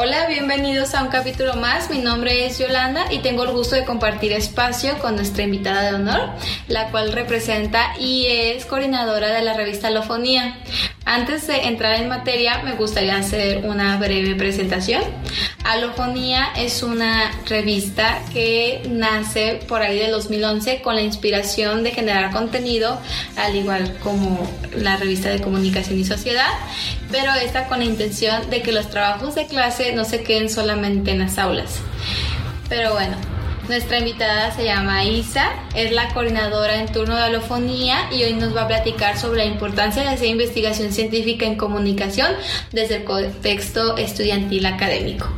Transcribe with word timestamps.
Hola, 0.00 0.28
bienvenidos 0.28 0.94
a 0.94 1.02
un 1.02 1.08
capítulo 1.08 1.54
más. 1.54 1.90
Mi 1.90 1.98
nombre 1.98 2.46
es 2.46 2.56
Yolanda 2.60 3.12
y 3.12 3.18
tengo 3.18 3.42
el 3.42 3.50
gusto 3.50 3.74
de 3.74 3.84
compartir 3.84 4.32
espacio 4.32 4.96
con 5.00 5.16
nuestra 5.16 5.42
invitada 5.42 5.90
de 5.90 5.96
honor, 5.96 6.30
la 6.68 6.92
cual 6.92 7.10
representa 7.10 7.98
y 7.98 8.26
es 8.28 8.64
coordinadora 8.64 9.32
de 9.32 9.42
la 9.42 9.54
revista 9.54 9.90
Lofonía. 9.90 10.56
Antes 11.10 11.46
de 11.46 11.56
entrar 11.62 11.94
en 11.94 12.06
materia, 12.06 12.62
me 12.64 12.74
gustaría 12.74 13.16
hacer 13.16 13.64
una 13.64 13.96
breve 13.96 14.34
presentación. 14.34 15.02
Alofonía 15.64 16.48
es 16.54 16.82
una 16.82 17.30
revista 17.46 18.20
que 18.30 18.82
nace 18.90 19.58
por 19.66 19.80
ahí 19.80 19.98
del 19.98 20.10
2011 20.10 20.82
con 20.82 20.96
la 20.96 21.00
inspiración 21.00 21.82
de 21.82 21.92
generar 21.92 22.30
contenido, 22.30 23.00
al 23.36 23.56
igual 23.56 23.96
como 24.02 24.46
la 24.76 24.98
revista 24.98 25.30
de 25.30 25.40
comunicación 25.40 25.98
y 25.98 26.04
sociedad, 26.04 26.52
pero 27.10 27.32
esta 27.42 27.68
con 27.68 27.78
la 27.78 27.86
intención 27.86 28.50
de 28.50 28.60
que 28.60 28.72
los 28.72 28.90
trabajos 28.90 29.34
de 29.34 29.46
clase 29.46 29.94
no 29.94 30.04
se 30.04 30.22
queden 30.22 30.50
solamente 30.50 31.12
en 31.12 31.20
las 31.20 31.38
aulas. 31.38 31.76
Pero 32.68 32.92
bueno, 32.92 33.16
nuestra 33.68 33.98
invitada 33.98 34.50
se 34.50 34.64
llama 34.64 35.04
Isa, 35.04 35.50
es 35.74 35.92
la 35.92 36.08
coordinadora 36.14 36.76
en 36.76 36.90
turno 36.90 37.16
de 37.16 37.24
alofonía 37.24 38.08
y 38.10 38.24
hoy 38.24 38.32
nos 38.32 38.56
va 38.56 38.62
a 38.62 38.66
platicar 38.66 39.18
sobre 39.18 39.38
la 39.38 39.44
importancia 39.44 40.02
de 40.02 40.08
hacer 40.08 40.28
investigación 40.28 40.90
científica 40.90 41.44
en 41.44 41.56
comunicación 41.56 42.32
desde 42.72 42.96
el 42.96 43.04
contexto 43.04 43.98
estudiantil 43.98 44.64
académico. 44.64 45.28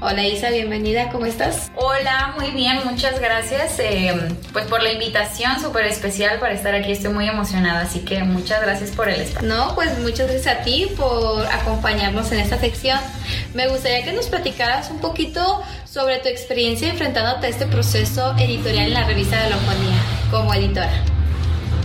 Hola 0.00 0.24
Isa, 0.24 0.50
bienvenida, 0.50 1.08
¿cómo 1.10 1.26
estás? 1.26 1.72
Hola, 1.74 2.34
muy 2.38 2.52
bien, 2.52 2.78
muchas 2.84 3.18
gracias 3.20 3.78
eh, 3.80 4.14
pues 4.52 4.66
por 4.66 4.82
la 4.82 4.92
invitación 4.92 5.60
súper 5.60 5.86
especial 5.86 6.38
para 6.38 6.54
estar 6.54 6.74
aquí, 6.74 6.92
estoy 6.92 7.12
muy 7.12 7.28
emocionada, 7.28 7.80
así 7.80 8.00
que 8.00 8.22
muchas 8.22 8.62
gracias 8.62 8.92
por 8.92 9.08
el 9.08 9.20
espacio. 9.20 9.48
No, 9.48 9.74
pues 9.74 9.98
muchas 9.98 10.30
gracias 10.30 10.56
a 10.56 10.62
ti 10.62 10.88
por 10.96 11.44
acompañarnos 11.46 12.30
en 12.30 12.38
esta 12.38 12.58
sección. 12.58 13.00
Me 13.54 13.66
gustaría 13.66 14.04
que 14.04 14.12
nos 14.12 14.26
platicaras 14.26 14.90
un 14.90 15.00
poquito 15.00 15.62
sobre 15.92 16.20
tu 16.20 16.28
experiencia 16.28 16.88
enfrentándote 16.88 17.46
a 17.46 17.50
este 17.50 17.66
proceso 17.66 18.34
editorial 18.38 18.86
en 18.86 18.94
la 18.94 19.04
revista 19.04 19.42
de 19.42 19.50
Lofonía 19.50 20.02
como 20.30 20.54
editora. 20.54 20.90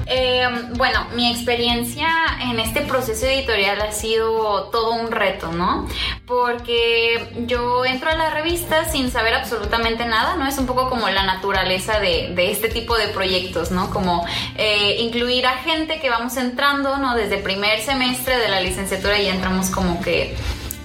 Eh, 0.05 0.47
bueno, 0.75 1.05
mi 1.13 1.29
experiencia 1.29 2.07
en 2.41 2.61
este 2.61 2.83
proceso 2.83 3.25
editorial 3.25 3.81
ha 3.81 3.91
sido 3.91 4.69
todo 4.71 4.93
un 4.93 5.11
reto, 5.11 5.51
¿no? 5.51 5.89
Porque 6.25 7.33
yo 7.47 7.83
entro 7.83 8.09
a 8.09 8.15
la 8.15 8.29
revista 8.29 8.85
sin 8.85 9.11
saber 9.11 9.33
absolutamente 9.33 10.05
nada, 10.05 10.37
¿no? 10.37 10.47
Es 10.47 10.57
un 10.57 10.67
poco 10.67 10.89
como 10.89 11.09
la 11.09 11.25
naturaleza 11.25 11.99
de, 11.99 12.33
este 12.49 12.69
tipo 12.69 12.97
de 12.97 13.09
proyectos, 13.09 13.71
¿no? 13.71 13.89
Como 13.89 14.25
eh, 14.55 14.95
incluir 15.01 15.45
a 15.45 15.57
gente 15.57 15.99
que 15.99 16.09
vamos 16.09 16.37
entrando, 16.37 16.95
¿no? 16.95 17.13
Desde 17.13 17.39
primer 17.39 17.81
semestre 17.81 18.37
de 18.37 18.47
la 18.47 18.61
licenciatura 18.61 19.19
y 19.19 19.27
entramos 19.27 19.69
como 19.69 19.99
que 19.99 20.37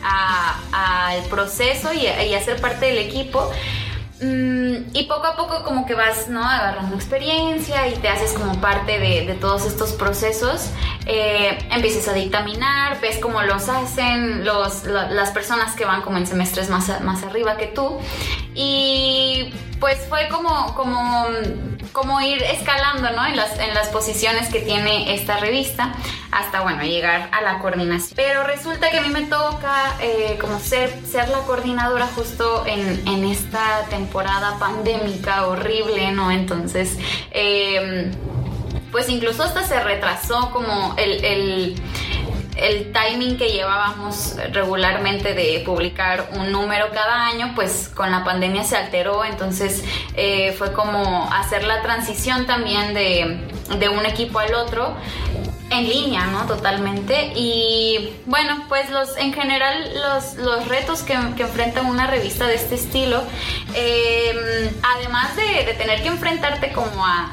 al 0.03 1.23
proceso 1.25 1.93
y, 1.93 2.07
a 2.07 2.45
ser 2.45 2.61
parte 2.61 2.87
del 2.87 2.99
equipo. 2.99 3.51
Mm, 4.21 4.95
y 4.95 5.07
poco 5.09 5.27
a 5.27 5.37
poco 5.37 5.65
como 5.65 5.85
que 5.85 5.95
vas 5.95 6.29
¿no? 6.29 6.45
agarrando 6.45 6.95
experiencia 6.95 7.89
y 7.89 7.95
te 7.97 8.09
haces 8.09 8.33
como 8.35 8.61
parte 8.61 9.01
de, 9.01 9.37
todos 9.41 9.67
estos 9.67 9.93
procesos. 9.93 10.71
Eh, 11.07 11.59
empiezas 11.73 12.07
a 12.07 12.13
dictaminar, 12.13 13.01
ves 13.01 13.19
cómo 13.19 13.43
los 13.43 13.69
hacen 13.69 14.45
los, 14.45 14.85
las 14.85 15.31
personas 15.33 15.75
que 15.75 15.85
van 15.85 16.03
como 16.03 16.19
en 16.19 16.27
semestres 16.29 16.71
más, 16.71 17.01
más 17.03 17.25
arriba 17.25 17.57
que 17.57 17.67
tú. 17.67 17.99
Y 18.55 19.53
pues 19.81 19.99
fue 20.09 20.29
como, 20.29 20.73
como, 20.77 21.27
como 21.93 22.21
ir 22.21 22.43
escalando 22.43 23.11
¿no? 23.11 23.27
en, 23.27 23.37
las, 23.37 23.59
en 23.59 23.75
las 23.75 23.89
posiciones 23.89 24.49
que 24.49 24.61
tiene 24.61 25.15
esta 25.15 25.39
revista 25.39 25.95
hasta 26.31 26.63
bueno 26.63 26.83
llegar 26.83 27.29
a 27.33 27.43
la 27.43 27.59
coordinación. 27.59 28.15
Pero 28.17 28.45
resulta 28.45 28.91
que 28.91 28.99
a 28.99 29.03
mí 29.03 29.11
me 29.11 29.23
toca 29.23 29.97
eh, 30.01 30.39
como 30.41 30.59
ser, 30.59 30.91
ser 31.07 31.29
la 31.29 31.41
coordinadora 31.41 32.07
justo 32.07 32.65
en, 32.67 33.07
en, 33.07 33.25
esta 33.25 33.85
temporada 33.91 34.59
pandémica 34.59 35.47
horrible, 35.47 36.13
¿no? 36.13 36.31
Entonces, 36.31 36.99
eh, 37.31 38.11
pues 38.91 39.09
incluso 39.09 39.43
hasta 39.43 39.63
se 39.63 39.83
retrasó 39.83 40.51
como 40.51 40.95
el 40.99 41.81
el 42.57 42.93
timing 42.93 43.37
que 43.39 43.51
llevábamos 43.51 44.37
regularmente 44.53 45.35
de 45.35 45.63
publicar 45.65 46.31
un 46.39 46.53
número 46.53 46.91
cada 46.93 47.27
año, 47.27 47.53
pues 47.55 47.91
con 47.95 48.11
la 48.11 48.25
pandemia 48.25 48.65
se 48.65 48.77
alteró, 48.77 49.25
entonces 49.25 49.83
eh, 50.15 50.53
fue 50.53 50.73
como 50.73 51.31
hacer 51.33 51.65
la 51.65 51.83
transición 51.83 52.47
también 52.47 52.95
de, 52.95 53.41
de 53.79 53.89
un 53.89 54.05
equipo 54.05 54.39
al 54.39 54.55
otro 54.55 54.97
en 55.73 55.89
línea, 55.89 56.27
¿no? 56.27 56.47
Totalmente. 56.47 57.33
Y 57.35 58.15
bueno, 58.27 58.65
pues 58.69 58.91
los, 58.91 59.17
en 59.17 59.33
general 59.33 59.93
los, 59.95 60.35
los 60.35 60.69
retos 60.69 61.03
que, 61.03 61.17
que 61.37 61.43
enfrenta 61.43 61.83
una 61.83 62.07
revista 62.07 62.47
de 62.47 62.55
este 62.55 62.75
estilo, 62.75 63.23
em, 63.75 64.71
además 64.83 65.35
de, 65.37 65.75
tener 65.75 66.03
que 66.03 66.09
enfrentarte 66.09 66.73
como 66.73 67.05
a, 67.05 67.31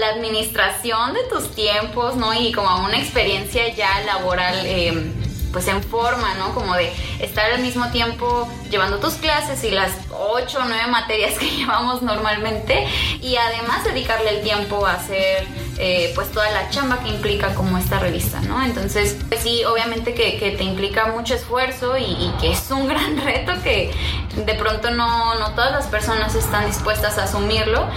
la 0.00 0.08
administración 0.08 1.12
de 1.12 1.24
tus 1.24 1.54
tiempos, 1.54 2.16
¿no? 2.16 2.32
Y 2.32 2.52
como 2.52 2.68
a 2.68 2.76
una 2.84 2.98
experiencia 2.98 3.68
ya 3.74 4.00
laboral. 4.00 4.62
Eh, 4.64 5.12
pues 5.52 5.68
en 5.68 5.84
forma, 5.84 6.34
¿no? 6.34 6.52
Como 6.52 6.74
de 6.74 6.92
estar 7.20 7.52
al 7.52 7.60
mismo 7.62 7.88
tiempo 7.92 8.48
llevando 8.74 8.98
tus 8.98 9.14
clases 9.14 9.62
y 9.62 9.70
las 9.70 9.92
8 10.10 10.58
o 10.58 10.64
9 10.64 10.88
materias 10.88 11.38
que 11.38 11.48
llevamos 11.56 12.02
normalmente 12.02 12.84
y 13.22 13.36
además 13.36 13.84
dedicarle 13.84 14.30
el 14.30 14.42
tiempo 14.42 14.84
a 14.84 14.94
hacer 14.94 15.46
eh, 15.78 16.10
pues 16.16 16.32
toda 16.32 16.50
la 16.50 16.68
chamba 16.70 16.98
que 16.98 17.08
implica 17.08 17.54
como 17.54 17.78
esta 17.78 18.00
revista, 18.00 18.40
¿no? 18.40 18.64
Entonces, 18.64 19.16
pues 19.28 19.42
sí, 19.42 19.64
obviamente 19.64 20.12
que, 20.12 20.38
que 20.38 20.50
te 20.52 20.64
implica 20.64 21.06
mucho 21.06 21.34
esfuerzo 21.34 21.96
y, 21.96 22.02
y, 22.04 22.34
que 22.40 22.50
es 22.50 22.68
un 22.72 22.88
gran 22.88 23.16
reto 23.16 23.52
que 23.62 23.92
de 24.34 24.54
pronto 24.54 24.90
no, 24.90 25.36
no 25.36 25.50
todas 25.54 25.70
las 25.70 25.86
personas 25.86 26.34
están 26.34 26.66
dispuestas 26.66 27.16
a 27.18 27.24
asumirlo, 27.24 27.88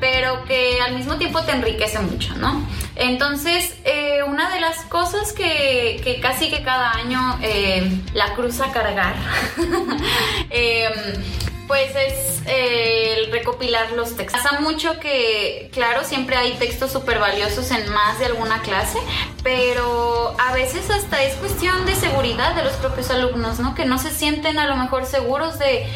pero 0.00 0.44
que 0.44 0.80
al 0.80 0.94
mismo 0.94 1.16
tiempo 1.16 1.42
te 1.42 1.52
enriquece 1.52 1.98
mucho, 2.00 2.34
¿no? 2.36 2.66
Entonces, 2.96 3.74
eh, 3.84 4.22
una 4.26 4.50
de 4.52 4.60
las 4.60 4.84
cosas 4.86 5.32
que, 5.32 6.00
que, 6.02 6.20
casi 6.20 6.50
que 6.50 6.62
cada 6.62 6.92
año 6.92 7.38
eh, 7.42 8.00
la 8.14 8.34
cruza 8.34 8.72
cargar, 8.72 9.14
eh, 10.50 10.88
pues 11.66 11.90
es 11.96 12.42
eh, 12.46 13.18
el 13.18 13.32
recopilar 13.32 13.92
los 13.92 14.16
textos. 14.16 14.40
Pasa 14.42 14.60
mucho 14.60 14.98
que, 15.00 15.68
claro, 15.72 16.04
siempre 16.04 16.36
hay 16.36 16.54
textos 16.54 16.92
súper 16.92 17.18
valiosos 17.18 17.70
en 17.70 17.88
más 17.92 18.18
de 18.18 18.26
alguna 18.26 18.62
clase, 18.62 18.98
pero 19.42 20.34
a 20.38 20.52
veces 20.52 20.90
hasta 20.90 21.22
es 21.22 21.34
cuestión 21.36 21.86
de 21.86 21.94
seguridad 21.94 22.54
de 22.54 22.64
los 22.64 22.74
propios 22.74 23.10
alumnos, 23.10 23.58
¿no? 23.58 23.74
Que 23.74 23.84
no 23.84 23.98
se 23.98 24.10
sienten 24.10 24.58
a 24.58 24.66
lo 24.66 24.76
mejor 24.76 25.06
seguros 25.06 25.58
de, 25.58 25.86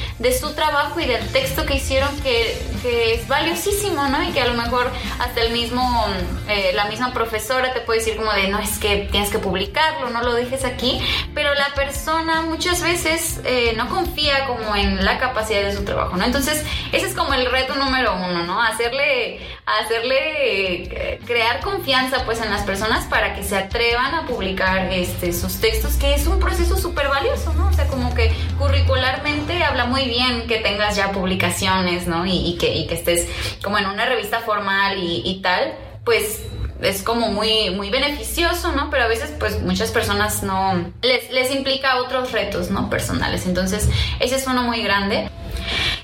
su 0.41 0.55
trabajo 0.55 1.01
y 1.01 1.07
del 1.07 1.27
texto 1.29 1.67
que 1.67 1.75
hicieron, 1.75 2.09
que, 2.21 2.61
que, 2.83 3.15
es 3.15 3.29
valiosísimo, 3.29 4.09
¿no? 4.09 4.23
Y 4.23 4.33
que 4.33 4.41
a 4.41 4.47
lo 4.47 4.55
mejor 4.55 4.91
hasta 5.19 5.41
el 5.43 5.53
mismo, 5.53 6.07
eh, 6.49 6.73
la 6.75 6.87
misma 6.87 7.13
profesora 7.13 7.73
te 7.73 7.81
puede 7.81 8.01
decir 8.01 8.17
como 8.17 8.33
de, 8.33 8.49
no, 8.49 8.59
es 8.59 8.79
que 8.79 9.09
tienes 9.11 9.31
que 9.31 9.39
publicarlo, 9.39 10.11
no 10.11 10.23
lo 10.23 10.35
dejes 10.35 10.65
aquí, 10.65 11.01
pero 11.35 11.55
la 11.55 11.75
persona 11.75 12.43
muchas 12.43 12.83
veces 12.83 13.41
eh, 13.45 13.75
no 13.77 13.89
confía 13.89 14.47
como 14.47 14.75
en 14.75 15.05
la 15.05 15.19
capacidad 15.19 15.60
de 15.65 15.75
su 15.75 15.85
trabajo, 15.85 16.17
¿no? 16.17 16.25
Entonces, 16.25 16.65
ese 16.93 17.07
es 17.07 17.15
como 17.15 17.35
el 17.35 17.51
reto 17.51 17.75
número 17.75 18.15
uno, 18.15 18.45
¿no? 18.45 18.63
Hacerle, 18.63 19.41
hacerle 19.67 20.83
eh, 20.83 21.21
crear 21.27 21.61
confianza 21.61 22.25
pues 22.25 22.41
en 22.41 22.51
las 22.51 22.63
personas 22.63 23.07
para 23.07 23.35
que 23.35 23.43
se 23.43 23.57
atrevan 23.57 24.15
a 24.15 24.27
publicar 24.27 24.93
este, 24.93 25.33
sus 25.33 25.61
textos, 25.61 25.95
que 25.95 26.15
es 26.15 26.27
un 26.27 26.41
proceso 26.41 26.77
súper 26.77 27.09
valioso, 27.09 27.53
¿no? 27.55 27.69
O 27.69 27.73
sea, 27.73 27.87
como 27.87 28.15
que 28.15 28.33
curricularmente 28.59 29.63
habla 29.63 29.87
muy 29.87 30.07
bien 30.07 30.47
que 30.47 30.59
tengas 30.59 30.97
ya 30.97 31.13
publicaciones, 31.13 32.07
¿no? 32.07 32.27
Y, 32.27 32.57
que, 32.59 32.87
que 32.87 32.95
estés 32.95 33.29
como 33.63 33.79
en 33.79 33.87
una 33.87 34.07
revista 34.07 34.41
formal 34.41 34.99
y, 34.99 35.23
y 35.25 35.41
tal, 35.43 35.75
pues 36.05 36.43
es 36.83 37.03
como 37.03 37.29
muy, 37.29 37.71
muy 37.71 37.91
beneficioso, 37.91 38.73
¿no? 38.73 38.91
Pero 38.91 39.05
a 39.05 39.09
veces, 39.09 39.33
pues 39.39 39.61
muchas 39.63 39.91
personas 39.91 40.43
no 40.43 40.93
les, 41.03 41.31
les 41.31 41.51
implica 41.51 42.01
otros 42.01 42.33
retos, 42.33 42.71
¿no? 42.71 42.89
Personales. 42.91 43.47
Entonces, 43.47 43.89
ese 44.19 44.37
es 44.37 44.47
uno 44.47 44.63
muy 44.63 44.83
grande. 44.83 45.31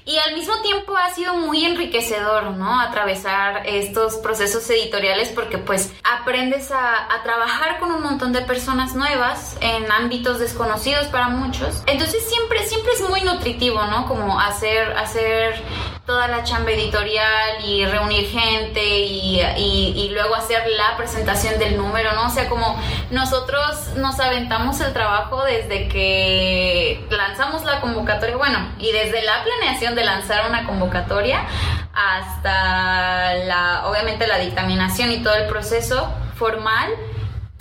Y 0.04 0.18
al 0.18 0.34
mismo 0.34 0.54
tiempo 0.62 0.96
ha 0.96 1.10
sido 1.10 1.34
muy 1.34 1.64
enriquecedor, 1.64 2.52
¿no? 2.52 2.80
Atravesar 2.80 3.66
estos 3.66 4.16
procesos 4.16 4.68
editoriales 4.70 5.30
porque 5.30 5.58
pues 5.58 5.92
aprendes 6.04 6.70
a, 6.70 7.08
trabajar 7.24 7.80
con 7.80 7.90
un 7.90 8.02
montón 8.02 8.32
de 8.32 8.42
personas 8.42 8.94
nuevas 8.94 9.56
en 9.60 9.90
ámbitos 9.90 10.38
desconocidos 10.38 11.06
para 11.08 11.28
muchos. 11.28 11.82
Entonces 11.86 12.22
siempre, 12.28 12.64
siempre 12.66 12.92
es 12.92 13.08
muy 13.08 13.22
nutritivo, 13.22 13.82
¿no? 13.86 14.06
Como 14.06 14.38
hacer, 14.38 14.92
hacer 14.96 15.60
toda 16.06 16.28
la 16.28 16.44
chamba 16.44 16.70
editorial 16.70 17.64
y 17.64 17.84
reunir 17.84 18.28
gente 18.28 18.80
y, 18.80 19.40
y, 19.56 20.08
luego 20.10 20.36
hacer 20.36 20.62
la 20.68 20.96
presentación 20.96 21.58
del 21.58 21.76
número, 21.76 22.12
¿no? 22.12 22.26
O 22.26 22.30
sea, 22.30 22.48
como 22.48 22.80
nosotros 23.10 23.94
nos 23.96 24.18
aventamos 24.20 24.80
el 24.80 24.92
trabajo 24.92 25.42
desde 25.44 25.88
que 25.88 27.04
lanzamos 27.10 27.64
la 27.64 27.80
convocatoria, 27.80 28.36
bueno, 28.36 28.58
y 28.78 28.92
desde 28.92 29.22
la 29.24 29.42
planeación 29.42 29.96
de 29.96 30.04
lanzar 30.04 30.48
una 30.48 30.64
convocatoria 30.64 31.44
hasta 31.92 33.34
la, 33.34 33.86
obviamente 33.86 34.28
la 34.28 34.38
dictaminación 34.38 35.10
y 35.10 35.22
todo 35.22 35.34
el 35.34 35.48
proceso 35.48 36.08
formal 36.36 36.88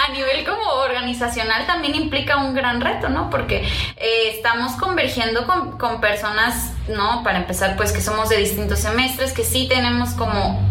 a 0.06 0.12
nivel 0.12 0.46
como 0.46 0.63
organizacional 0.63 1.66
también 1.66 1.96
implica 1.96 2.38
un 2.38 2.54
gran 2.54 2.81
reto, 2.81 3.10
¿no? 3.10 3.30
Porque 3.30 3.68
eh, 3.98 4.31
estamos 4.36 4.74
convergiendo 4.74 5.46
con, 5.46 5.78
con, 5.78 6.00
personas, 6.02 6.74
¿no? 6.88 7.24
Para 7.24 7.40
empezar, 7.40 7.75
pues 7.75 7.92
que 7.92 8.02
somos 8.02 8.30
de 8.30 8.38
distintos 8.38 8.80
semestres, 8.80 9.34
que 9.34 9.44
sí 9.44 9.68
tenemos 9.68 10.12
como 10.12 10.62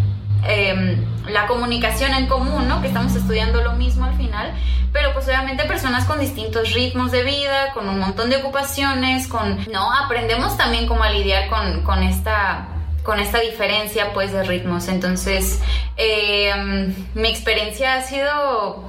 em, 0.47 1.05
la 1.29 1.47
comunicación 1.47 2.15
en 2.15 2.27
común, 2.27 2.69
¿no? 2.69 2.81
Que 2.81 2.89
estamos 2.89 3.15
estudiando 3.15 3.63
lo 3.63 3.73
mismo 3.73 4.05
al 4.05 4.17
final, 4.17 4.53
pero 4.93 5.13
pues 5.13 5.27
obviamente 5.27 5.65
personas 5.65 6.05
con 6.05 6.21
distintos 6.21 6.73
ritmos 6.73 7.11
de 7.11 7.25
vida, 7.25 7.73
con 7.73 7.89
un 7.89 7.99
montón 7.99 8.31
de 8.31 8.37
ocupaciones, 8.37 9.27
con, 9.27 9.65
¿no? 9.73 9.93
Aprendemos 9.93 10.57
también 10.57 10.87
cómo 10.87 11.03
a 11.03 11.11
lidiar 11.11 11.49
con, 11.49 11.83
con 11.83 12.03
esta 12.03 12.69
con 13.05 13.21
esta 13.21 13.39
diferencia 13.39 14.15
pues 14.15 14.33
de 14.33 14.43
ritmos. 14.43 14.89
Entonces, 14.89 15.61
em, 15.97 16.95
mi 17.15 17.29
experiencia 17.29 17.97
ha 17.97 18.03
sido 18.03 18.83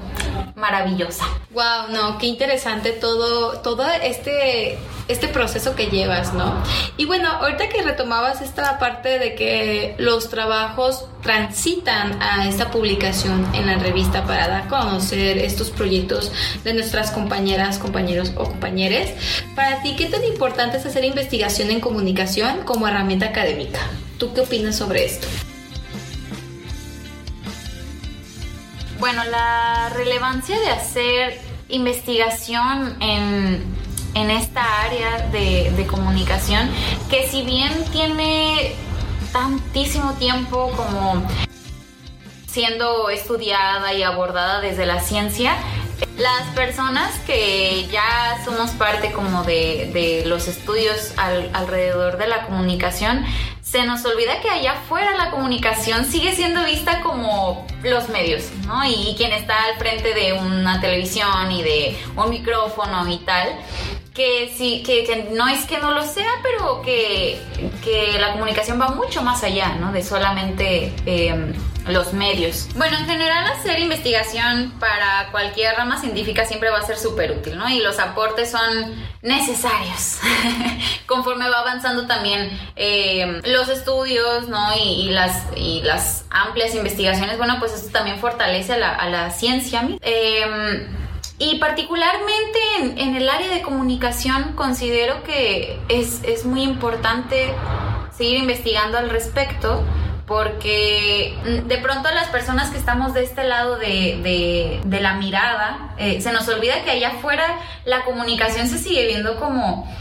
maravillosa. 0.55 1.25
Wow, 1.51 1.91
no, 1.91 2.17
qué 2.17 2.27
interesante 2.27 2.91
todo, 2.91 3.59
todo 3.59 3.85
este, 4.03 4.77
este 5.07 5.27
proceso 5.27 5.75
que 5.75 5.87
llevas, 5.87 6.33
¿no? 6.33 6.55
Y 6.97 7.05
bueno, 7.05 7.29
ahorita 7.29 7.69
que 7.69 7.81
retomabas 7.81 8.41
esta 8.41 8.79
parte 8.79 9.19
de 9.19 9.35
que 9.35 9.95
los 9.97 10.29
trabajos 10.29 11.05
transitan 11.21 12.21
a 12.21 12.47
esta 12.47 12.71
publicación 12.71 13.45
en 13.53 13.67
la 13.67 13.75
revista 13.75 14.25
para 14.25 14.47
dar 14.47 14.61
a 14.63 14.67
conocer 14.67 15.37
estos 15.37 15.69
proyectos 15.71 16.31
de 16.63 16.73
nuestras 16.73 17.11
compañeras, 17.11 17.77
compañeros 17.77 18.31
o 18.35 18.45
compañeres, 18.45 19.11
para 19.55 19.81
ti, 19.81 19.95
¿qué 19.95 20.05
tan 20.05 20.23
importante 20.23 20.77
es 20.77 20.85
hacer 20.85 21.03
investigación 21.03 21.71
en 21.71 21.79
comunicación 21.79 22.61
como 22.63 22.87
herramienta 22.87 23.27
académica? 23.27 23.79
¿Tú 24.17 24.33
qué 24.33 24.41
opinas 24.41 24.77
sobre 24.77 25.05
esto? 25.05 25.27
Bueno, 29.15 29.31
la 29.31 29.87
relevancia 29.95 30.59
de 30.59 30.69
hacer 30.71 31.39
investigación 31.69 32.97
en, 32.99 34.29
esta 34.29 34.81
área 34.81 35.29
de, 35.29 35.87
comunicación, 35.89 36.69
que 37.09 37.25
si 37.29 37.43
bien 37.43 37.71
tiene 37.93 38.75
tantísimo 39.31 40.15
tiempo 40.15 40.69
como 40.75 41.25
siendo 42.45 43.09
estudiada 43.09 43.93
y 43.93 44.03
abordada 44.03 44.59
desde 44.59 44.85
la 44.85 44.99
ciencia, 44.99 45.55
las 46.17 46.53
personas 46.53 47.17
que 47.19 47.87
ya 47.89 48.41
somos 48.43 48.71
parte 48.71 49.13
como 49.13 49.43
de, 49.43 50.23
los 50.25 50.49
estudios 50.49 51.13
alrededor 51.15 52.17
de 52.17 52.27
la 52.27 52.45
comunicación, 52.47 53.23
se 53.75 53.85
nos 53.85 54.05
olvida 54.05 54.39
que 54.39 54.49
allá 54.49 54.71
afuera 54.71 55.17
la 55.17 55.31
comunicación 55.31 56.05
sigue 56.05 56.33
siendo 56.33 56.63
vista 56.63 57.01
como 57.01 57.67
los 57.83 58.07
medios, 58.07 58.49
¿no? 58.65 58.85
Y, 58.85 59.15
quien 59.17 59.33
está 59.33 59.65
al 59.65 59.75
frente 59.75 60.13
de 60.13 60.31
una 60.31 60.79
televisión 60.79 61.51
y 61.51 61.61
de 61.61 61.97
un 62.15 62.29
micrófono 62.29 63.05
y 63.09 63.17
tal, 63.17 63.49
que 64.15 64.53
sí, 64.57 64.81
que, 64.81 65.29
no 65.33 65.47
es 65.49 65.65
que 65.65 65.77
no 65.77 65.91
lo 65.91 66.01
sea, 66.01 66.31
pero 66.41 66.81
que, 66.81 67.37
la 68.17 68.31
comunicación 68.31 68.79
va 68.79 68.87
mucho 68.87 69.21
más 69.21 69.43
allá, 69.43 69.75
¿no? 69.75 69.91
De 69.91 70.01
solamente 70.01 70.93
em, 71.05 71.53
los 71.87 72.13
medios. 72.13 72.69
Bueno, 72.75 72.97
en 72.97 73.05
general 73.05 73.45
hacer 73.47 73.77
investigación 73.79 74.73
para 74.79 75.27
cualquier 75.31 75.75
rama 75.75 75.99
científica 75.99 76.45
siempre 76.45 76.69
va 76.69 76.79
a 76.79 76.81
ser 76.83 76.97
súper 76.97 77.31
útil, 77.31 77.57
¿no? 77.57 77.69
Y 77.69 77.81
los 77.81 77.99
aportes 77.99 78.49
son 78.51 78.95
necesarios. 79.21 80.19
Conforme 81.05 81.49
va 81.49 81.59
avanzando 81.59 82.07
también 82.07 82.57
em, 82.77 83.41
los 83.45 83.67
estudios, 83.67 84.47
¿no? 84.47 84.69
Y, 84.81 85.09
las, 85.09 85.43
y 85.57 85.81
las 85.81 86.25
amplias 86.29 86.73
investigaciones, 86.73 87.37
bueno, 87.37 87.57
pues 87.59 87.73
esto 87.73 87.89
también 87.91 88.17
fortalece 88.19 88.73
a 88.73 88.77
la, 88.77 88.95
a 88.95 89.09
la 89.09 89.29
ciencia. 89.29 89.85
Eh, 90.01 90.87
y 91.37 91.55
particularmente 91.55 92.59
en, 92.79 93.15
el 93.15 93.27
área 93.27 93.49
de 93.49 93.61
comunicación 93.61 94.53
considero 94.53 95.23
que 95.23 95.79
es, 95.89 96.45
muy 96.45 96.63
importante 96.63 97.53
seguir 98.17 98.37
investigando 98.37 98.97
al 98.97 99.09
respecto 99.09 99.83
porque 100.25 101.37
mm, 101.43 101.67
de 101.67 101.77
pronto 101.79 102.09
las 102.11 102.29
personas 102.29 102.69
que 102.69 102.77
estamos 102.77 103.13
de 103.13 103.23
este 103.23 103.43
lado 103.43 103.77
de, 103.77 104.79
la 104.85 105.15
mirada, 105.15 105.93
eh, 105.97 106.21
se 106.21 106.31
nos 106.31 106.47
olvida 106.47 106.83
que 106.83 106.91
allá 106.91 107.09
afuera 107.09 107.59
la 107.83 108.05
comunicación 108.05 108.67
se 108.67 108.77
sigue 108.77 109.05
viendo 109.07 109.37
como 109.37 109.93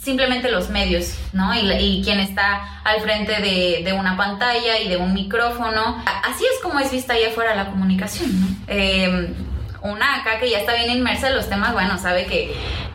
simplemente 0.00 0.50
los 0.50 0.70
medios, 0.70 1.14
¿no? 1.32 1.52
Y, 1.54 2.00
quien 2.02 2.20
está 2.20 2.80
al 2.84 3.00
frente 3.00 3.32
de, 3.40 3.92
una 3.92 4.16
pantalla 4.16 4.78
y 4.78 4.88
de 4.88 4.96
un 4.96 5.12
micrófono. 5.12 6.02
Así 6.24 6.44
es 6.44 6.62
como 6.62 6.78
es 6.78 6.90
vista 6.90 7.14
allá 7.14 7.28
afuera 7.28 7.54
la 7.54 7.66
comunicación, 7.66 8.40
¿no? 8.40 8.46
Eh, 8.68 9.34
una 9.82 10.16
acá 10.16 10.38
que 10.38 10.50
ya 10.50 10.60
está 10.60 10.74
bien 10.74 10.90
inmersa 10.90 11.28
en 11.28 11.36
los 11.36 11.48
temas, 11.48 11.72
bueno, 11.72 11.98
sabe 11.98 12.26
que, 12.26 12.54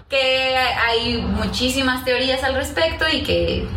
que 0.09 0.57
hay 0.57 1.17
muchísimas 1.17 2.05
teorías 2.05 2.43
al 2.43 2.55
respecto 2.55 3.05
y 3.11 3.23
que 3.23 3.67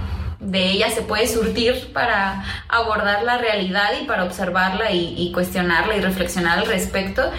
de 0.41 0.71
ella 0.71 0.91
se 0.91 1.03
puede 1.03 1.27
surtir 1.27 1.93
para 1.93 2.45
abordar 2.69 3.23
la 3.25 3.39
realidad 3.39 3.91
y 4.01 4.05
para 4.05 4.25
observarla 4.25 4.93
y, 4.93 5.33
cuestionarla 5.33 5.97
y 5.97 6.01
reflexionar 6.01 6.61
al 6.61 6.67
respecto. 6.67 7.31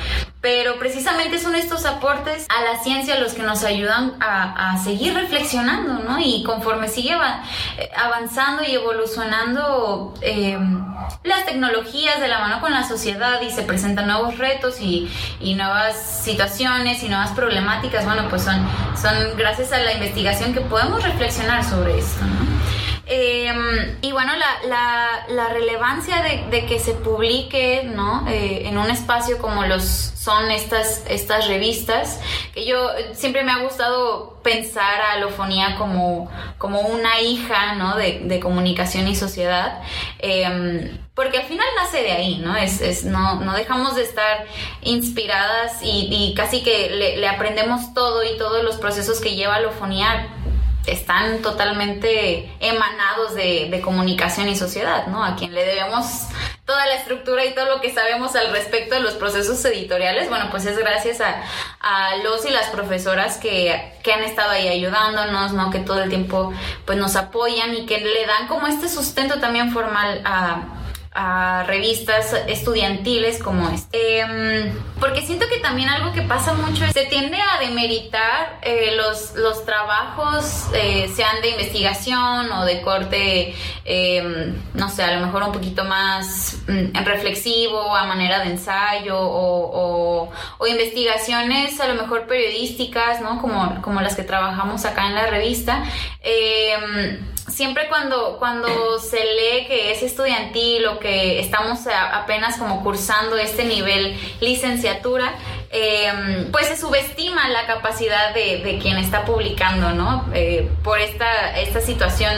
Pero 0.41 0.77
precisamente 0.79 1.39
son 1.39 1.55
estos 1.55 1.85
aportes 1.85 2.47
a 2.49 2.61
la 2.61 2.83
ciencia 2.83 3.19
los 3.19 3.33
que 3.33 3.43
nos 3.43 3.63
ayudan 3.63 4.13
a, 4.19 4.77
seguir 4.83 5.13
reflexionando, 5.13 5.99
¿no? 5.99 6.19
Y 6.19 6.43
conforme 6.43 6.87
sigue 6.87 7.13
eh, 7.13 7.89
avanzando 7.95 8.63
y 8.63 8.75
evolucionando 8.75 10.13
em, 10.21 10.78
las 11.23 11.45
tecnologías 11.45 12.19
de 12.19 12.27
la 12.27 12.39
mano 12.39 12.61
con 12.61 12.71
la 12.71 12.87
sociedad 12.87 13.41
y 13.41 13.51
se 13.51 13.63
presentan 13.63 14.07
nuevos 14.07 14.37
retos 14.37 14.79
y, 14.81 15.09
y, 15.39 15.55
nuevas 15.55 15.95
situaciones 16.23 17.03
y 17.03 17.09
nuevas 17.09 17.31
problemáticas, 17.31 18.05
bueno, 18.05 18.27
pues 18.29 18.43
son, 18.43 18.65
son 18.99 19.37
gracias 19.37 19.71
a 19.71 19.79
la 19.79 19.93
investigación 19.93 20.53
que 20.53 20.61
podemos 20.61 21.03
reflexionar 21.03 21.63
sobre 21.63 21.99
esto, 21.99 22.25
¿no? 22.25 22.48
Em, 23.11 23.97
y 24.01 24.11
bueno, 24.11 24.33
la, 24.37 25.49
relevancia 25.49 26.21
de, 26.21 26.65
que 26.67 26.79
se 26.79 26.93
publique 26.93 27.83
¿no? 27.83 28.27
Eh, 28.27 28.67
en 28.67 28.77
un 28.77 28.89
espacio 28.91 29.39
como 29.39 29.65
los 29.65 29.83
son 29.83 30.51
estas, 30.51 31.03
estas 31.09 31.47
revistas, 31.47 32.19
que 32.53 32.65
yo 32.65 32.87
siempre 33.13 33.43
me 33.43 33.51
ha 33.51 33.63
gustado 33.63 34.39
pensar 34.43 35.01
a 35.01 35.13
Alofonía 35.13 35.75
como, 35.75 36.29
como 36.59 36.81
una 36.81 37.19
hija 37.19 37.73
¿no? 37.75 37.95
de, 37.95 38.39
comunicación 38.39 39.07
y 39.07 39.15
sociedad. 39.15 39.81
Em, 40.19 40.99
porque 41.15 41.39
al 41.39 41.45
final 41.45 41.65
nace 41.75 42.03
de 42.03 42.11
ahí, 42.11 42.37
¿no? 42.37 42.55
Es, 42.55 43.03
no, 43.03 43.41
no 43.41 43.53
dejamos 43.53 43.95
de 43.95 44.03
estar 44.03 44.45
inspiradas 44.81 45.79
y, 45.81 46.33
casi 46.35 46.63
que 46.63 46.89
le, 46.91 47.17
le, 47.17 47.27
aprendemos 47.27 47.93
todo 47.93 48.23
y 48.23 48.37
todos 48.37 48.63
los 48.63 48.77
procesos 48.77 49.19
que 49.19 49.35
lleva 49.35 49.55
Alofonía 49.55 50.27
están 50.85 51.41
totalmente 51.41 52.51
emanados 52.59 53.35
de, 53.35 53.81
comunicación 53.83 54.49
y 54.49 54.55
sociedad, 54.55 55.07
¿no? 55.07 55.23
A 55.23 55.35
quien 55.35 55.53
le 55.53 55.65
debemos 55.65 56.05
toda 56.65 56.85
la 56.85 56.95
estructura 56.95 57.45
y 57.45 57.55
todo 57.55 57.65
lo 57.65 57.81
que 57.81 57.93
sabemos 57.93 58.35
al 58.35 58.51
respecto 58.51 58.95
de 58.95 59.01
los 59.01 59.13
procesos 59.13 59.63
editoriales, 59.65 60.29
bueno, 60.29 60.47
pues 60.51 60.65
es 60.65 60.77
gracias 60.77 61.21
a, 61.21 62.15
los 62.23 62.45
y 62.45 62.51
las 62.51 62.69
profesoras 62.69 63.37
que, 63.37 63.93
que, 64.03 64.13
han 64.13 64.23
estado 64.23 64.51
ahí 64.51 64.67
ayudándonos, 64.67 65.53
¿no? 65.53 65.71
Que 65.71 65.79
todo 65.79 66.03
el 66.03 66.09
tiempo 66.09 66.53
pues 66.85 66.97
nos 66.97 67.15
apoyan 67.15 67.73
y 67.73 67.85
que 67.85 67.99
le 67.99 68.25
dan 68.25 68.47
como 68.47 68.67
este 68.67 68.89
sustento 68.89 69.39
también 69.39 69.71
formal 69.71 70.21
a 70.25 70.78
a 71.11 71.63
revistas 71.63 72.35
estudiantiles 72.47 73.41
como 73.41 73.69
este. 73.69 74.19
Em, 74.19 74.71
porque 74.99 75.21
siento 75.21 75.47
que 75.49 75.57
también 75.57 75.89
algo 75.89 76.13
que 76.13 76.21
pasa 76.21 76.53
mucho 76.53 76.85
es 76.85 76.93
se 76.93 77.05
tiende 77.05 77.37
a 77.41 77.59
demeritar 77.59 78.59
eh, 78.61 78.93
los, 78.95 79.33
los 79.35 79.65
trabajos, 79.65 80.67
eh, 80.73 81.09
sean 81.15 81.41
de 81.41 81.49
investigación 81.49 82.51
o 82.51 82.63
de 82.63 82.81
corte, 82.81 83.55
em, 83.85 84.55
no 84.75 84.89
sé, 84.89 85.03
a 85.03 85.19
lo 85.19 85.25
mejor 85.25 85.43
un 85.43 85.51
poquito 85.51 85.83
más 85.83 86.59
mm, 86.67 86.95
reflexivo, 87.03 87.95
a 87.95 88.05
manera 88.05 88.39
de 88.39 88.51
ensayo 88.51 89.19
o, 89.19 90.29
o, 90.59 90.67
investigaciones 90.67 91.79
a 91.79 91.87
lo 91.87 91.99
mejor 91.99 92.27
periodísticas, 92.27 93.21
¿no? 93.21 93.41
Como, 93.41 93.81
como 93.81 94.01
las 94.01 94.15
que 94.15 94.23
trabajamos 94.23 94.85
acá 94.85 95.07
en 95.07 95.15
la 95.15 95.25
revista. 95.27 95.83
Eh, 97.49 97.51
siempre 97.51 97.87
cuando, 97.87 98.37
cuando 98.37 98.99
se 98.99 99.17
lee 99.17 99.65
que 99.67 99.91
es 99.91 100.03
estudiantil 100.03 100.85
o 100.87 100.99
que 100.99 101.39
estamos 101.39 101.79
apenas 101.87 102.57
como 102.57 102.83
cursando 102.83 103.37
este 103.37 103.65
nivel 103.65 104.17
licenciatura, 104.39 105.35
em, 105.71 106.51
pues 106.51 106.67
se 106.67 106.77
subestima 106.77 107.49
la 107.49 107.65
capacidad 107.67 108.33
de, 108.33 108.79
quien 108.81 108.97
está 108.97 109.25
publicando, 109.25 109.91
¿no? 109.91 110.25
Eh, 110.33 110.69
por 110.83 110.99
esta, 110.99 111.59
esta 111.59 111.81
situación 111.81 112.33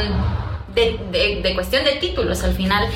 de, 0.74 1.52
cuestión 1.54 1.84
de 1.84 1.96
títulos 1.96 2.44
al 2.44 2.54
final. 2.56 2.88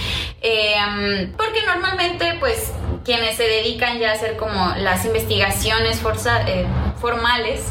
Em, 0.42 1.32
porque 1.34 1.62
normalmente, 1.66 2.36
pues, 2.40 2.72
quienes 3.04 3.36
se 3.36 3.44
dedican 3.44 4.00
ya 4.00 4.12
a 4.12 4.14
hacer 4.14 4.36
como 4.38 4.74
las 4.78 5.06
investigaciones 5.06 6.02
eh, 6.48 6.66
formales, 7.00 7.62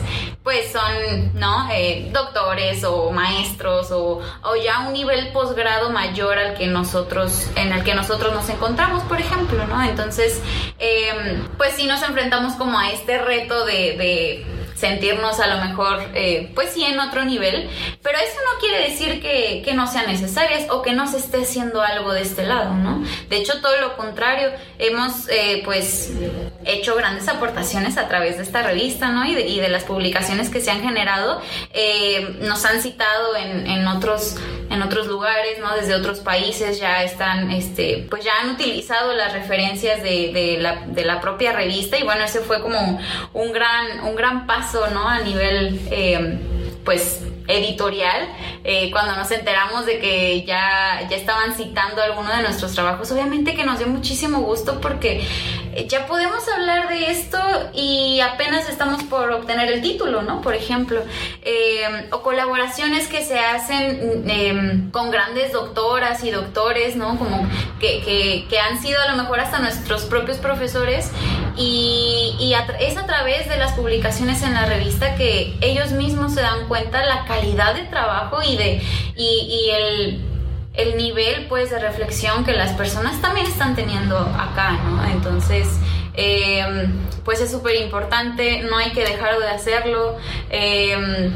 pues 0.45 0.71
son, 0.71 1.33
¿no? 1.35 1.69
Eh, 1.73 2.11
doctores 2.13 2.85
o 2.85 3.11
maestros 3.11 3.91
o, 3.91 4.21
o, 4.43 4.57
ya 4.57 4.81
un 4.81 4.93
nivel 4.93 5.33
posgrado 5.33 5.89
mayor 5.89 6.39
al 6.39 6.55
que 6.55 6.67
nosotros, 6.67 7.49
en 7.57 7.73
el 7.73 7.83
que 7.83 7.95
nosotros 7.95 8.35
nos 8.35 8.49
encontramos, 8.51 9.03
por 9.05 9.19
ejemplo, 9.19 9.67
¿no? 9.67 9.83
Entonces, 9.83 10.43
em, 10.79 11.49
pues 11.57 11.73
sí 11.73 11.87
nos 11.87 12.03
enfrentamos 12.03 12.53
como 12.55 12.79
a 12.79 12.91
este 12.91 13.19
reto 13.19 13.65
de 13.65 14.45
sentirnos 14.85 15.41
a 15.41 15.47
lo 15.47 15.65
mejor, 15.65 16.11
eh, 16.15 16.53
pues 16.55 16.73
sí, 16.73 16.85
en 16.85 17.01
otro 17.01 17.25
nivel, 17.25 17.71
pero 18.03 18.19
eso 18.19 18.37
no 18.53 18.61
quiere 18.61 18.91
decir 18.91 19.23
que, 19.23 19.63
que, 19.65 19.73
no 19.73 19.87
sean 19.87 20.07
necesarias 20.07 20.67
o 20.69 20.83
que 20.83 20.93
no 20.93 21.07
se 21.07 21.17
esté 21.17 21.43
haciendo 21.43 21.81
algo 21.81 22.13
de 22.13 22.21
este 22.21 22.45
lado, 22.45 22.75
¿no? 22.75 23.03
De 23.31 23.37
hecho, 23.39 23.63
todo 23.63 23.81
lo 23.81 23.97
contrario, 23.97 24.51
hemos 24.79 25.27
eh, 25.31 25.63
pues 25.65 26.13
hecho 26.67 26.97
grandes 26.97 27.29
aportaciones 27.29 27.97
a 27.97 28.09
través 28.09 28.37
de 28.37 28.43
esta 28.43 28.63
revista, 28.63 29.09
¿no? 29.09 29.25
Y 29.25 29.35
de, 29.35 29.49
y 29.49 29.59
de 29.59 29.71
las 29.71 29.85
publicaciones 29.85 30.51
que 30.51 30.61
se 30.61 30.71
han 30.71 30.83
generado, 30.83 31.41
eh, 31.73 32.37
nos 32.41 32.67
han 32.67 32.83
citado 32.83 33.37
en, 33.37 33.67
en, 33.67 33.89
otros 33.89 34.37
en 34.71 34.83
otros 34.83 35.07
lugares, 35.07 35.59
¿no? 35.61 35.75
Desde 35.75 35.95
otros 35.95 36.21
países 36.21 36.81
ya 36.81 37.03
están, 37.03 37.51
este, 37.51 38.07
pues 38.11 38.25
ya 38.25 38.33
han 38.41 38.51
utilizado 38.51 39.13
las 39.15 39.33
referencias 39.33 40.03
de, 40.03 40.33
de, 40.33 40.59
la, 40.61 40.85
de 40.87 41.05
la 41.05 41.21
propia 41.21 41.53
revista 41.53 41.99
y 41.99 42.03
bueno, 42.03 42.25
ese 42.25 42.41
fue 42.41 42.61
como 42.61 42.99
un 43.33 43.53
gran, 43.53 44.01
un 44.05 44.15
gran 44.17 44.47
paso 44.47 44.89
¿no? 44.93 45.09
A 45.09 45.21
nivel, 45.21 45.81
eh, 45.91 46.39
pues, 46.85 47.23
editorial, 47.47 48.27
eh, 48.65 48.91
cuando 48.91 49.15
nos 49.17 49.31
enteramos 49.31 49.85
de 49.85 49.99
que 49.99 50.45
ya, 50.45 51.07
ya 51.11 51.17
estaban 51.17 51.55
citando 51.55 52.03
alguno 52.03 52.35
de 52.35 52.43
nuestros 52.43 52.73
trabajos, 52.73 53.11
obviamente 53.13 53.55
que 53.55 53.65
nos 53.65 53.79
dio 53.79 53.87
muchísimo 53.87 54.41
gusto 54.41 54.81
porque 54.81 55.27
ya 55.89 56.07
podemos 56.07 56.47
hablar 56.49 56.89
de 56.89 57.11
esto 57.11 57.39
y 57.73 58.21
apenas 58.21 58.69
estamos 58.69 59.03
por 59.05 59.31
obtener 59.33 59.71
el 59.73 59.83
título, 59.83 60.23
¿no? 60.23 60.41
Por 60.41 60.55
ejemplo, 60.55 61.03
eh, 61.43 62.09
o 62.11 62.23
colaboraciones 62.23 63.09
que 63.09 63.25
se 63.25 63.39
hacen 63.39 64.29
em, 64.29 64.91
con 64.91 65.11
grandes 65.11 65.53
doctoras 65.53 66.23
y 66.25 66.31
doctores, 66.31 66.97
¿no? 66.97 67.19
Como 67.19 67.49
que, 67.81 68.47
que, 68.49 68.59
han 68.59 68.81
sido 68.81 69.01
a 69.01 69.11
lo 69.11 69.23
mejor 69.23 69.41
hasta 69.41 69.59
nuestros 69.59 70.05
propios 70.05 70.39
profesores 70.39 71.11
y, 71.57 72.35
y 72.39 72.55
es 72.81 72.97
a 72.97 73.07
través 73.07 73.49
de 73.49 73.57
las 73.59 73.73
publicaciones 73.73 74.43
en 74.43 74.55
la 74.55 74.65
revista 74.67 75.17
que 75.17 75.55
ellos 75.61 75.93
mismos 75.93 76.35
se 76.35 76.41
dan 76.41 76.67
cuenta 76.67 77.05
la 77.05 77.27
calidad 77.27 77.75
de 77.75 77.83
trabajo 77.83 78.39
y 78.43 78.57
de 78.57 78.83
y, 79.17 79.25
y 79.25 79.71
el 79.71 80.34
el 80.75 80.97
nivel 80.97 81.47
pues 81.49 81.71
de 81.71 81.79
reflexión 81.79 82.45
que 82.45 82.53
las 82.53 82.73
personas 82.73 83.21
también 83.21 83.47
están 83.47 83.77
teniendo 83.77 84.19
acá, 84.19 84.73
¿no? 84.73 85.05
Entonces, 85.07 85.69
em, 86.15 86.93
pues 87.25 87.41
es 87.41 87.51
súper 87.51 87.77
importante, 87.77 88.61
no 88.63 88.77
hay 88.77 88.93
que 88.93 89.05
dejar 89.05 89.39
de 89.39 89.49
hacerlo. 89.49 90.17
Em, 90.51 91.33